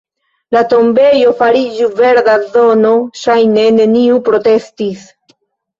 [0.55, 5.11] La tombejo fariĝu verda zono; ŝajne neniu protestis.